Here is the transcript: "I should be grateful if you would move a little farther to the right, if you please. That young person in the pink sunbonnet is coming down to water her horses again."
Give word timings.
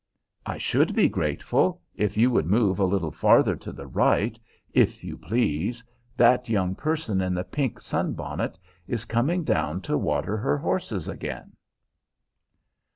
"I 0.47 0.57
should 0.57 0.95
be 0.95 1.07
grateful 1.07 1.79
if 1.93 2.17
you 2.17 2.31
would 2.31 2.47
move 2.47 2.79
a 2.79 2.85
little 2.85 3.11
farther 3.11 3.55
to 3.57 3.71
the 3.71 3.85
right, 3.85 4.39
if 4.73 5.03
you 5.03 5.15
please. 5.15 5.83
That 6.17 6.49
young 6.49 6.73
person 6.73 7.21
in 7.21 7.35
the 7.35 7.43
pink 7.43 7.79
sunbonnet 7.79 8.57
is 8.87 9.05
coming 9.05 9.43
down 9.43 9.79
to 9.81 9.99
water 9.99 10.37
her 10.37 10.57
horses 10.57 11.07
again." 11.07 11.55